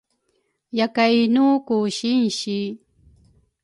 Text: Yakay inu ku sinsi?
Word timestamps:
Yakay 0.77 1.15
inu 1.23 1.45
ku 1.67 1.75
sinsi? 1.97 2.59